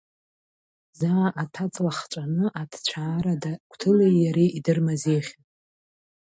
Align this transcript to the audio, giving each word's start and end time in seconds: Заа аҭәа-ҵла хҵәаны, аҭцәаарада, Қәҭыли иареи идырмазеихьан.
Заа 0.99 1.27
аҭәа-ҵла 1.41 1.91
хҵәаны, 1.97 2.45
аҭцәаарада, 2.61 3.51
Қәҭыли 3.69 4.09
иареи 4.17 4.49
идырмазеихьан. 4.57 5.43